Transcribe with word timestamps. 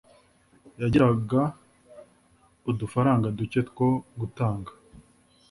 Yagiraga 0.81 1.41
udufaranga 2.69 3.27
duke 3.37 3.61
two 3.75 3.89
gutanga, 4.19 4.71